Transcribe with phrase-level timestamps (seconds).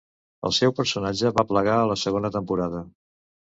[0.47, 2.85] El seu personatge va plegar a la segona temporada.